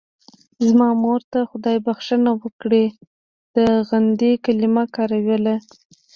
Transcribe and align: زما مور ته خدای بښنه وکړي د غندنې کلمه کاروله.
زما 0.67 0.89
مور 1.03 1.21
ته 1.31 1.39
خدای 1.51 1.77
بښنه 1.85 2.31
وکړي 2.41 2.85
د 3.55 3.57
غندنې 3.89 4.31
کلمه 4.45 4.83
کاروله. 4.95 5.55